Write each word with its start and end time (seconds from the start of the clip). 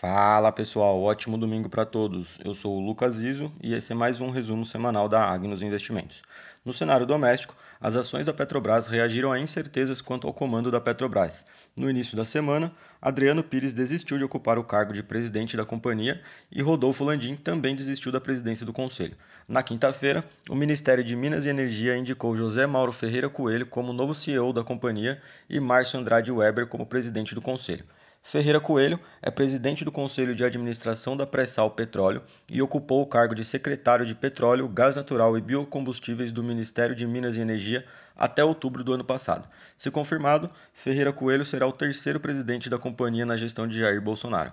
Fala 0.00 0.52
pessoal, 0.52 1.02
ótimo 1.02 1.36
domingo 1.36 1.68
para 1.68 1.84
todos. 1.84 2.38
Eu 2.44 2.54
sou 2.54 2.76
o 2.76 2.80
Lucas 2.80 3.20
Iso 3.20 3.50
e 3.60 3.74
esse 3.74 3.90
é 3.90 3.96
mais 3.96 4.20
um 4.20 4.30
resumo 4.30 4.64
semanal 4.64 5.08
da 5.08 5.24
Agnos 5.24 5.60
Investimentos. 5.60 6.22
No 6.64 6.72
cenário 6.72 7.04
doméstico, 7.04 7.56
as 7.80 7.96
ações 7.96 8.24
da 8.24 8.32
Petrobras 8.32 8.86
reagiram 8.86 9.32
a 9.32 9.40
incertezas 9.40 10.00
quanto 10.00 10.28
ao 10.28 10.32
comando 10.32 10.70
da 10.70 10.80
Petrobras. 10.80 11.44
No 11.76 11.90
início 11.90 12.16
da 12.16 12.24
semana, 12.24 12.70
Adriano 13.02 13.42
Pires 13.42 13.72
desistiu 13.72 14.16
de 14.16 14.22
ocupar 14.22 14.56
o 14.56 14.62
cargo 14.62 14.92
de 14.92 15.02
presidente 15.02 15.56
da 15.56 15.64
companhia 15.64 16.22
e 16.48 16.62
Rodolfo 16.62 17.02
Landim 17.02 17.34
também 17.34 17.74
desistiu 17.74 18.12
da 18.12 18.20
presidência 18.20 18.64
do 18.64 18.72
conselho. 18.72 19.16
Na 19.48 19.64
quinta-feira, 19.64 20.24
o 20.48 20.54
Ministério 20.54 21.02
de 21.02 21.16
Minas 21.16 21.44
e 21.44 21.48
Energia 21.48 21.96
indicou 21.96 22.36
José 22.36 22.68
Mauro 22.68 22.92
Ferreira 22.92 23.28
Coelho 23.28 23.66
como 23.66 23.92
novo 23.92 24.14
CEO 24.14 24.52
da 24.52 24.62
companhia 24.62 25.20
e 25.50 25.58
Márcio 25.58 25.98
Andrade 25.98 26.30
Weber 26.30 26.68
como 26.68 26.86
presidente 26.86 27.34
do 27.34 27.42
conselho. 27.42 27.84
Ferreira 28.22 28.60
Coelho 28.60 29.00
é 29.22 29.30
presidente 29.30 29.84
do 29.84 29.92
Conselho 29.92 30.34
de 30.34 30.44
Administração 30.44 31.16
da 31.16 31.26
Pré-Sal 31.26 31.70
Petróleo 31.70 32.22
e 32.48 32.60
ocupou 32.60 33.00
o 33.00 33.06
cargo 33.06 33.34
de 33.34 33.44
secretário 33.44 34.04
de 34.04 34.14
Petróleo, 34.14 34.68
Gás 34.68 34.96
Natural 34.96 35.36
e 35.38 35.40
Biocombustíveis 35.40 36.30
do 36.30 36.44
Ministério 36.44 36.94
de 36.94 37.06
Minas 37.06 37.36
e 37.36 37.40
Energia 37.40 37.86
até 38.14 38.44
outubro 38.44 38.84
do 38.84 38.92
ano 38.92 39.04
passado. 39.04 39.48
Se 39.78 39.90
confirmado, 39.90 40.50
Ferreira 40.74 41.12
Coelho 41.12 41.46
será 41.46 41.66
o 41.66 41.72
terceiro 41.72 42.20
presidente 42.20 42.68
da 42.68 42.78
companhia 42.78 43.24
na 43.24 43.36
gestão 43.36 43.66
de 43.66 43.78
Jair 43.78 44.00
Bolsonaro. 44.02 44.52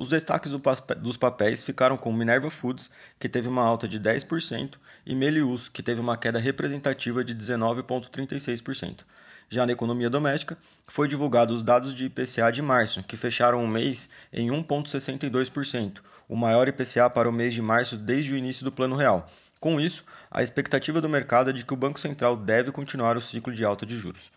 Os 0.00 0.10
destaques 0.10 0.52
dos 1.00 1.16
papéis 1.16 1.64
ficaram 1.64 1.96
com 1.96 2.12
Minerva 2.12 2.48
Foods, 2.50 2.88
que 3.18 3.28
teve 3.28 3.48
uma 3.48 3.64
alta 3.64 3.88
de 3.88 3.98
10%, 3.98 4.74
e 5.04 5.12
Melius, 5.12 5.68
que 5.68 5.82
teve 5.82 6.00
uma 6.00 6.16
queda 6.16 6.38
representativa 6.38 7.24
de 7.24 7.34
19,36%. 7.34 9.00
Já 9.50 9.66
na 9.66 9.72
economia 9.72 10.08
doméstica, 10.08 10.56
foi 10.86 11.08
divulgado 11.08 11.52
os 11.52 11.64
dados 11.64 11.96
de 11.96 12.04
IPCA 12.04 12.52
de 12.52 12.62
março, 12.62 13.02
que 13.02 13.16
fecharam 13.16 13.64
o 13.64 13.66
mês 13.66 14.08
em 14.32 14.50
1,62%, 14.50 15.98
o 16.28 16.36
maior 16.36 16.68
IPCA 16.68 17.10
para 17.10 17.28
o 17.28 17.32
mês 17.32 17.52
de 17.52 17.60
março 17.60 17.96
desde 17.96 18.32
o 18.32 18.36
início 18.36 18.64
do 18.64 18.70
Plano 18.70 18.94
Real. 18.94 19.28
Com 19.58 19.80
isso, 19.80 20.04
a 20.30 20.44
expectativa 20.44 21.00
do 21.00 21.08
mercado 21.08 21.50
é 21.50 21.52
de 21.52 21.64
que 21.64 21.74
o 21.74 21.76
Banco 21.76 21.98
Central 21.98 22.36
deve 22.36 22.70
continuar 22.70 23.16
o 23.16 23.20
ciclo 23.20 23.52
de 23.52 23.64
alta 23.64 23.84
de 23.84 23.98
juros. 23.98 24.30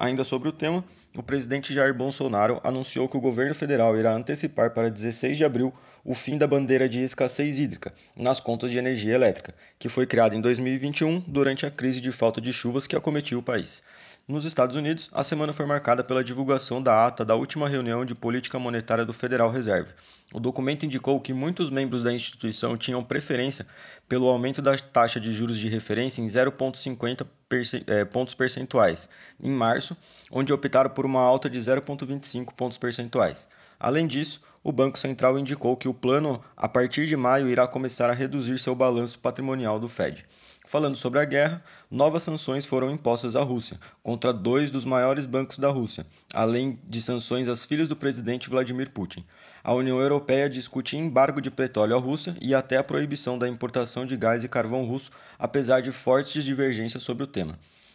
Ainda 0.00 0.22
sobre 0.22 0.48
o 0.48 0.52
tema, 0.52 0.84
o 1.16 1.24
presidente 1.24 1.74
Jair 1.74 1.92
Bolsonaro 1.92 2.60
anunciou 2.62 3.08
que 3.08 3.16
o 3.16 3.20
governo 3.20 3.52
federal 3.52 3.98
irá 3.98 4.14
antecipar 4.14 4.70
para 4.70 4.88
16 4.88 5.36
de 5.36 5.44
abril 5.44 5.74
o 6.04 6.14
fim 6.14 6.38
da 6.38 6.46
bandeira 6.46 6.88
de 6.88 7.00
escassez 7.00 7.58
hídrica 7.58 7.92
nas 8.14 8.38
contas 8.38 8.70
de 8.70 8.78
energia 8.78 9.16
elétrica, 9.16 9.52
que 9.76 9.88
foi 9.88 10.06
criada 10.06 10.36
em 10.36 10.40
2021 10.40 11.18
durante 11.26 11.66
a 11.66 11.70
crise 11.70 12.00
de 12.00 12.12
falta 12.12 12.40
de 12.40 12.52
chuvas 12.52 12.86
que 12.86 12.94
acometiu 12.94 13.40
o 13.40 13.42
país. 13.42 13.82
Nos 14.28 14.44
Estados 14.44 14.76
Unidos, 14.76 15.10
a 15.12 15.24
semana 15.24 15.52
foi 15.52 15.66
marcada 15.66 16.04
pela 16.04 16.22
divulgação 16.22 16.80
da 16.80 17.04
ata 17.04 17.24
da 17.24 17.34
última 17.34 17.68
reunião 17.68 18.04
de 18.04 18.14
política 18.14 18.56
monetária 18.56 19.04
do 19.04 19.12
Federal 19.12 19.50
Reserve. 19.50 19.90
O 20.32 20.38
documento 20.38 20.86
indicou 20.86 21.18
que 21.18 21.32
muitos 21.32 21.70
membros 21.70 22.04
da 22.04 22.12
instituição 22.12 22.76
tinham 22.76 23.02
preferência 23.02 23.66
pelo 24.08 24.28
aumento 24.28 24.62
da 24.62 24.78
taxa 24.78 25.18
de 25.18 25.32
juros 25.32 25.58
de 25.58 25.68
referência 25.68 26.22
em 26.22 26.26
0,50 26.26 27.26
é, 27.86 28.04
pontos 28.04 28.34
percentuais 28.34 29.08
em 29.42 29.50
março, 29.50 29.96
onde 30.30 30.52
optaram 30.52 30.90
por 30.90 31.06
uma 31.06 31.20
alta 31.20 31.48
de 31.48 31.58
0,25 31.58 32.52
pontos 32.52 32.76
percentuais. 32.76 33.48
Além 33.80 34.06
disso, 34.06 34.42
o 34.62 34.70
Banco 34.70 34.98
Central 34.98 35.38
indicou 35.38 35.76
que 35.76 35.88
o 35.88 35.94
plano, 35.94 36.42
a 36.56 36.68
partir 36.68 37.06
de 37.06 37.16
maio, 37.16 37.48
irá 37.48 37.66
começar 37.66 38.10
a 38.10 38.12
reduzir 38.12 38.58
seu 38.58 38.74
balanço 38.74 39.18
patrimonial 39.18 39.80
do 39.80 39.88
Fed. 39.88 40.26
Falando 40.68 40.98
sobre 40.98 41.18
a 41.18 41.24
guerra, 41.24 41.64
novas 41.90 42.22
sanções 42.22 42.66
foram 42.66 42.90
impostas 42.90 43.34
à 43.34 43.42
Rússia 43.42 43.80
contra 44.02 44.34
dois 44.34 44.70
dos 44.70 44.84
maiores 44.84 45.24
bancos 45.24 45.56
da 45.56 45.70
Rússia, 45.70 46.04
além 46.34 46.78
de 46.84 47.00
sanções 47.00 47.48
às 47.48 47.64
filhas 47.64 47.88
do 47.88 47.96
presidente 47.96 48.50
Vladimir 48.50 48.90
Putin. 48.90 49.24
A 49.64 49.72
União 49.72 49.98
Europeia 49.98 50.46
discute 50.46 50.94
embargo 50.94 51.40
de 51.40 51.50
petróleo 51.50 51.96
à 51.96 51.98
Rússia 51.98 52.36
e 52.38 52.54
até 52.54 52.76
a 52.76 52.84
proibição 52.84 53.38
da 53.38 53.48
importação 53.48 54.04
de 54.04 54.14
gás 54.14 54.44
e 54.44 54.48
carvão 54.48 54.84
russo, 54.84 55.10
apesar 55.38 55.80
de 55.80 55.90
fortes 55.90 56.44
divergências 56.44 57.02
sobre 57.02 57.24
o 57.24 57.26
tema. 57.26 57.37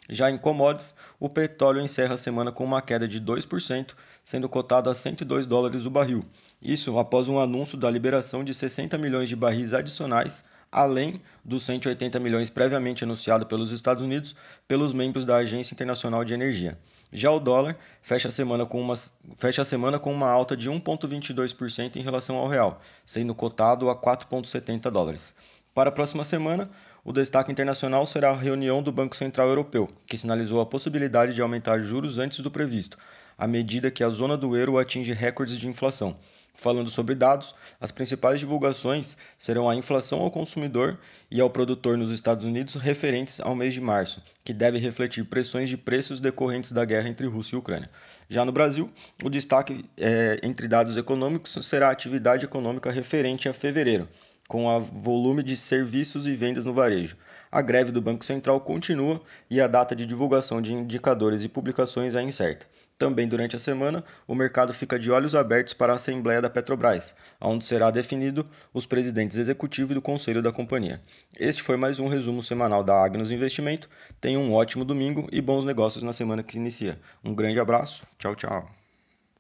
Já 0.10 0.30
em 0.30 0.38
commodities, 0.38 0.94
o 1.20 1.30
petróleo 1.30 1.82
encerra 1.82 2.16
a 2.16 2.18
semana 2.18 2.52
com 2.52 2.66
uma 2.66 2.82
queda 2.82 3.08
de 3.08 3.22
2%, 3.22 3.94
sendo 4.24 4.50
cotado 4.50 4.90
a 4.90 4.96
102 4.96 5.46
dólares 5.46 5.86
o 5.86 5.90
barril. 5.90 6.26
Isso 6.62 6.98
após 7.00 7.30
um 7.30 7.40
anúncio 7.40 7.78
da 7.78 7.90
liberação 7.90 8.44
de 8.44 8.54
60 8.54 8.98
milhões 8.98 9.30
de 9.30 9.36
barris 9.36 9.74
adicionais 9.74 10.44
além 10.74 11.22
dos 11.46 11.64
180 11.64 12.20
milhões 12.20 12.50
previamente 12.50 13.04
anunciado 13.04 13.46
pelos 13.46 13.72
Estados 13.72 14.04
Unidos 14.04 14.36
pelos 14.68 14.92
membros 14.92 15.24
da 15.24 15.36
Agência 15.36 15.74
Internacional 15.76 16.26
de 16.26 16.34
Energia. 16.34 16.78
Já 17.12 17.30
o 17.30 17.40
dólar 17.40 17.78
fecha 18.02 18.30
a 18.30 18.32
semana 18.32 18.66
com 18.66 18.82
uma, 18.82 18.96
fecha 19.36 19.62
a 19.62 19.66
semana 19.66 20.00
com 20.00 20.12
uma 20.12 20.28
alta 20.28 20.58
de 20.58 20.72
1,22% 20.72 21.96
em 21.96 22.02
relação 22.02 22.38
ao 22.38 22.48
real, 22.48 22.82
sendo 23.06 23.36
cotado 23.36 23.88
a 23.88 23.96
4,70 23.96 24.90
dólares. 24.90 25.36
Para 25.74 25.90
a 25.90 25.92
próxima 25.92 26.24
semana, 26.24 26.70
o 27.04 27.12
destaque 27.12 27.52
internacional 27.52 28.06
será 28.06 28.30
a 28.30 28.38
reunião 28.38 28.84
do 28.84 28.92
Banco 28.92 29.16
Central 29.16 29.48
Europeu, 29.48 29.90
que 30.06 30.16
sinalizou 30.16 30.62
a 30.62 30.68
possibilidade 30.68 31.34
de 31.34 31.42
aumentar 31.42 31.80
juros 31.80 32.20
antes 32.20 32.42
do 32.42 32.52
previsto, 32.52 32.96
à 33.36 33.48
medida 33.48 33.90
que 33.90 34.04
a 34.04 34.10
zona 34.10 34.38
do 34.38 34.56
euro 34.56 34.78
atinge 34.78 35.12
recordes 35.14 35.58
de 35.58 35.68
inflação. 35.68 36.16
Falando 36.54 36.92
sobre 36.92 37.16
dados, 37.16 37.56
as 37.82 37.92
principais 37.92 38.40
divulgações 38.40 39.18
serão 39.36 39.68
a 39.68 39.76
inflação 39.76 40.22
ao 40.22 40.30
consumidor 40.30 41.00
e 41.32 41.42
ao 41.42 41.50
produtor 41.50 41.98
nos 41.98 42.12
Estados 42.12 42.46
Unidos 42.46 42.76
referentes 42.76 43.42
ao 43.42 43.56
mês 43.56 43.74
de 43.74 43.82
março, 43.82 44.22
que 44.46 44.54
deve 44.54 44.78
refletir 44.78 45.26
pressões 45.26 45.68
de 45.68 45.76
preços 45.76 46.20
decorrentes 46.20 46.72
da 46.72 46.86
guerra 46.86 47.10
entre 47.10 47.26
Rússia 47.26 47.56
e 47.56 47.60
Ucrânia. 47.60 47.90
Já 48.30 48.46
no 48.46 48.52
Brasil, 48.52 48.92
o 49.24 49.30
destaque 49.32 49.84
é, 49.98 50.40
entre 50.44 50.68
dados 50.68 50.96
econômicos 50.96 51.58
será 51.66 51.88
a 51.88 51.92
atividade 51.92 52.46
econômica 52.46 52.92
referente 52.92 53.50
a 53.50 53.54
fevereiro, 53.54 54.08
com 54.54 54.68
o 54.68 54.80
volume 54.80 55.42
de 55.42 55.58
serviços 55.58 56.28
e 56.28 56.36
vendas 56.36 56.64
no 56.64 56.76
varejo. 56.76 57.18
A 57.52 57.60
greve 57.60 57.92
do 57.92 58.00
Banco 58.00 58.24
Central 58.24 58.60
continua 58.60 59.20
e 59.50 59.60
a 59.60 59.66
data 59.66 59.96
de 59.96 60.06
divulgação 60.06 60.62
de 60.62 60.72
indicadores 60.72 61.44
e 61.44 61.50
publicações 61.50 62.14
é 62.14 62.22
incerta. 62.22 62.68
Também 62.96 63.28
durante 63.28 63.56
a 63.56 63.60
semana, 63.60 64.04
o 64.28 64.36
mercado 64.36 64.72
fica 64.72 65.00
de 65.00 65.10
olhos 65.10 65.34
abertos 65.34 65.74
para 65.74 65.94
a 65.94 65.96
Assembleia 65.96 66.40
da 66.40 66.52
Petrobras, 66.52 67.16
onde 67.42 67.66
será 67.66 67.90
definido 67.90 68.48
os 68.72 68.86
presidentes 68.86 69.38
executivos 69.38 69.90
e 69.90 69.96
do 69.96 70.02
conselho 70.04 70.44
da 70.44 70.52
companhia. 70.52 71.02
Este 71.40 71.64
foi 71.64 71.76
mais 71.76 71.98
um 71.98 72.08
resumo 72.08 72.44
semanal 72.44 72.84
da 72.84 73.04
Agnos 73.04 73.32
Investimento. 73.32 73.90
Tenha 74.22 74.38
um 74.38 74.54
ótimo 74.54 74.86
domingo 74.86 75.28
e 75.32 75.42
bons 75.42 75.66
negócios 75.66 76.04
na 76.04 76.14
semana 76.14 76.44
que 76.44 76.60
inicia. 76.60 77.00
Um 77.24 77.34
grande 77.34 77.60
abraço, 77.60 78.04
tchau, 78.20 78.36
tchau. 78.36 78.83